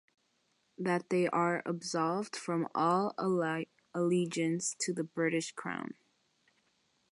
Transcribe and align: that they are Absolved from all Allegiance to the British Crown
that 0.79 1.11
they 1.11 1.27
are 1.27 1.61
Absolved 1.63 2.35
from 2.35 2.67
all 2.73 3.13
Allegiance 3.93 4.75
to 4.79 4.93
the 4.93 5.03
British 5.03 5.51
Crown 5.51 5.93